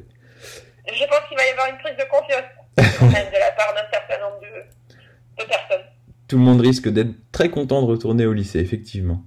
[0.88, 2.44] Je pense qu'il va y avoir une prise de confiance
[2.78, 5.86] même de la part d'un certain nombre de, de personnes.
[6.28, 9.24] Tout le monde risque d'être très content de retourner au lycée, effectivement.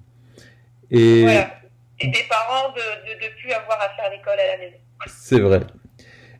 [0.90, 1.50] Et Voilà.
[2.00, 2.80] Et des parents de
[3.12, 4.76] ne plus avoir à faire l'école à la maison.
[5.06, 5.60] c'est vrai.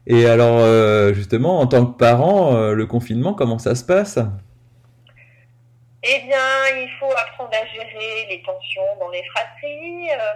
[0.07, 4.19] Et alors, euh, justement, en tant que parent, euh, le confinement, comment ça se passe?
[6.05, 10.11] Eh bien, il faut apprendre à gérer les tensions dans les fratries.
[10.11, 10.33] euh,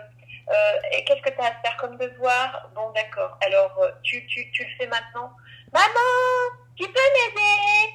[0.48, 2.70] euh, et qu'est-ce que tu as à faire comme devoir?
[2.74, 3.36] Bon, d'accord.
[3.44, 5.32] Alors, euh, tu, tu, tu le fais maintenant?
[5.72, 7.92] Maman, tu peux m'aider?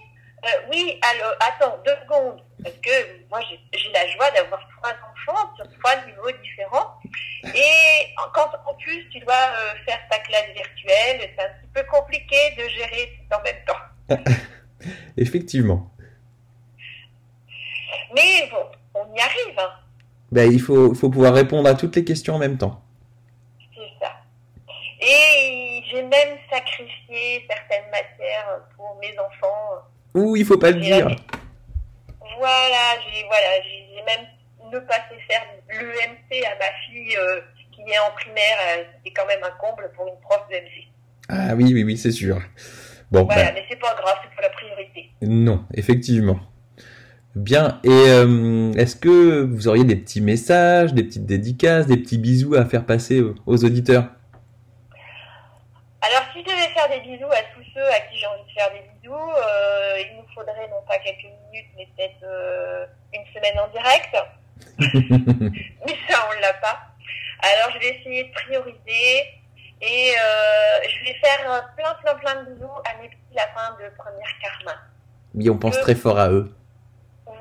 [0.70, 2.42] Oui, alors, attends, deux secondes.
[2.64, 7.00] Parce que moi, j'ai la joie d'avoir trois enfants sur trois niveaux différents.
[7.56, 9.54] Et quand en plus, tu dois
[9.86, 14.34] faire ta classe virtuelle, c'est un petit peu compliqué de gérer tout en même temps.
[15.18, 15.91] Effectivement.
[18.16, 18.66] Mais bon,
[18.96, 19.58] on y arrive.
[19.60, 19.72] Hein.
[20.32, 22.82] Ben, il faut, faut pouvoir répondre à toutes les questions en même temps.
[23.76, 24.12] C'est ça.
[25.02, 29.84] Et j'ai même sacrifié certaines matières pour mes enfants.
[30.14, 31.08] Ouh, il faut pas le dire.
[32.38, 34.28] Voilà, j'ai voilà, j'ai même
[34.72, 37.42] ne passé faire l'EMC à ma fille euh,
[37.74, 38.58] qui est en primaire.
[38.78, 40.88] euh, C'est quand même un comble pour une prof de MC.
[41.30, 42.40] Ah oui, oui, oui, c'est sûr.
[43.12, 45.10] Bon, Voilà, ben, mais c'est pas grave, c'est pour la priorité.
[45.22, 46.40] non, effectivement.
[47.36, 47.80] Bien.
[47.84, 52.56] Et euh, est-ce que vous auriez des petits messages, des petites dédicaces, des petits bisous
[52.56, 54.06] à faire passer aux, aux auditeurs?
[56.02, 58.54] Alors, si je devais faire des bisous à tous ceux à qui j'ai envie de
[58.54, 63.26] faire des bisous, euh, il nous faudrait non pas quelques minutes, mais peut-être euh, une
[63.34, 64.14] semaine en direct.
[65.86, 66.80] mais ça, on l'a pas.
[67.40, 69.24] Alors, je vais essayer de prioriser
[69.82, 74.30] et je vais faire plein, plein, plein de bisous à mes petits lapins de première
[74.42, 74.80] carmin.
[75.34, 76.54] Oui, on pense très fort à eux.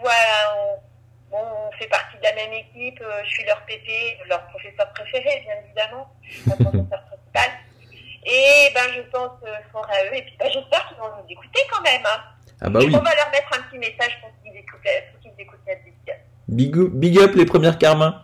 [0.02, 3.00] On, on fait partie de la même équipe.
[3.02, 6.12] euh, je suis leur pépé, leur professeur préféré, bien évidemment,
[6.46, 7.50] leur professeur principal.
[8.26, 10.14] Et ben, je pense euh, fort à eux.
[10.16, 12.02] Et puis, ben, j'espère qu'ils vont nous écouter quand même.
[12.04, 12.20] Hein.
[12.60, 12.94] Ah bah Et oui.
[12.94, 15.74] On va leur mettre un petit message pour qu'ils écoutent, la- pour qu'ils écoutent la.
[16.48, 18.22] Big, big up les premières carmins.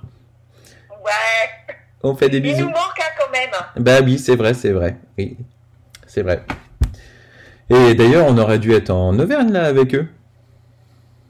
[0.90, 2.66] Ouais, On fait des il nous bisous.
[2.68, 3.50] manque hein, quand même.
[3.76, 4.96] Bah oui, c'est vrai, c'est vrai.
[5.16, 5.36] Oui,
[6.06, 6.42] c'est vrai.
[7.70, 10.08] Et d'ailleurs, on aurait dû être en Auvergne là avec eux.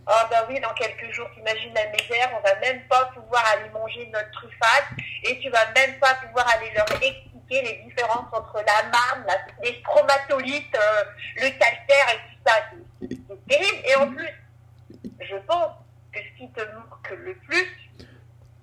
[0.09, 3.69] Ah bah oui, dans quelques jours, t'imagines la misère, on va même pas pouvoir aller
[3.71, 4.85] manger notre truffade
[5.25, 9.65] et tu vas même pas pouvoir aller leur expliquer les différences entre la marne, la-
[9.65, 11.05] les stromatolites, euh,
[11.37, 12.53] le calcaire et tout ça.
[13.03, 13.83] C'est- terrible.
[13.89, 14.29] Et en plus,
[15.21, 15.73] je pense
[16.13, 17.67] que ce qui te manque le plus,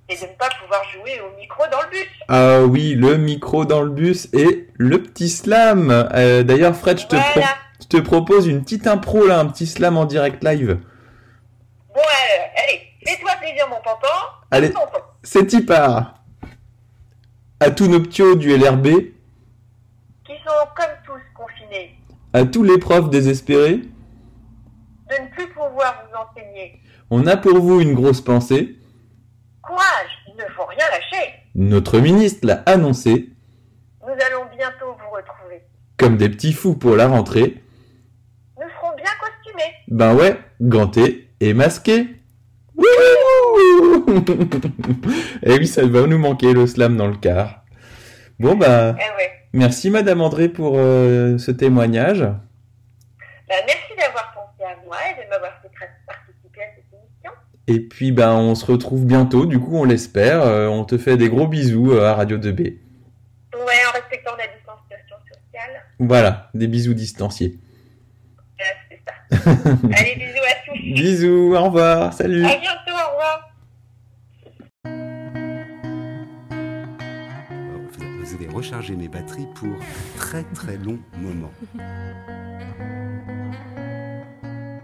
[0.10, 2.08] c'est de ne pas pouvoir jouer au micro dans le bus.
[2.30, 5.92] Ah oui, le micro dans le bus et le petit slam.
[6.14, 7.48] Euh, D'ailleurs, Fred, je te, Voilà.
[7.90, 10.80] te propose une petite impro là, un petit slam en direct live.
[11.94, 14.08] Bon, alors, allez, fais-toi plaisir, mon pampan.
[14.52, 14.72] Allez.
[14.72, 15.00] Tonton.
[15.24, 16.16] C'est y part.
[17.60, 18.88] À tous nos ptios du LRB,
[20.26, 21.98] Qui sont comme tous confinés,
[22.34, 26.82] à tous les profs désespérés, de ne plus pouvoir vous enseigner.
[27.10, 28.78] on a pour vous une grosse pensée.
[29.62, 31.34] Courage, il ne faut rien lâcher.
[31.56, 33.30] Notre ministre l'a annoncé,
[34.02, 35.62] Nous allons bientôt vous retrouver.
[35.98, 37.64] comme des petits fous pour la rentrée.
[38.60, 39.74] Nous serons bien costumés.
[39.88, 42.08] Ben ouais, ganté et masqué.
[45.44, 47.64] Et oui, ça va nous manquer le slam dans le car.
[48.40, 49.32] Bon bah, Eh ouais.
[49.52, 52.22] merci Madame André pour euh, ce témoignage.
[52.22, 55.70] Bah, merci d'avoir pensé à moi et de m'avoir fait
[56.08, 57.32] participer à cette émission.
[57.68, 60.42] Et puis ben on se retrouve bientôt, du coup on l'espère.
[60.44, 62.62] Euh, on te fait des gros bisous euh, à Radio 2B.
[62.62, 62.80] Ouais,
[63.90, 65.84] en respectant la distanciation sociale.
[66.00, 67.60] Voilà, des bisous distanciés.
[68.90, 69.14] C'est ça.
[69.98, 70.63] Allez, bisous à tous.
[70.84, 72.44] Bisous, au revoir, salut.
[72.44, 73.54] À bientôt, au revoir.
[78.20, 79.80] Vous allez recharger mes batteries pour un
[80.18, 81.52] très très long moment.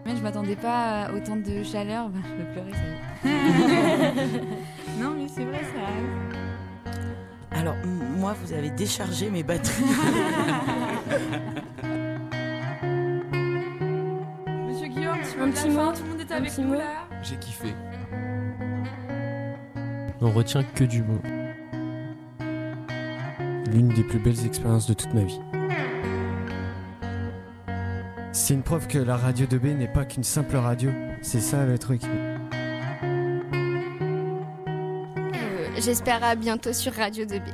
[0.06, 2.10] Mais je m'attendais pas à autant de chaleur.
[2.24, 3.32] Je vais pleurer, ça y est.
[5.02, 6.08] non, mais c'est vrai, ça arrive.
[7.52, 7.76] Alors,
[8.18, 9.84] moi, vous avez déchargé mes batteries.
[15.42, 17.74] Un petit mot Tout le monde est Un avec petit nous mot là J'ai kiffé.
[20.22, 21.20] On retient que du bon.
[23.72, 25.40] L'une des plus belles expériences de toute ma vie.
[28.34, 30.92] C'est une preuve que la radio 2B n'est pas qu'une simple radio.
[31.22, 32.02] C'est ça le truc.
[32.04, 32.38] Euh,
[35.78, 37.50] J'espère à bientôt sur Radio 2B.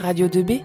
[0.00, 0.62] Radio 2B